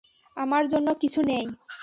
আমার 0.37 0.63
জন্য 0.67 0.87
কিছু 0.93 1.19
নেই। 1.21 1.45